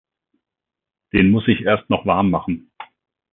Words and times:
Den 1.13 1.29
muß 1.29 1.47
ich 1.49 1.61
erst 1.63 1.91
noch 1.91 2.07
warm 2.07 2.31
machen. 2.31 2.71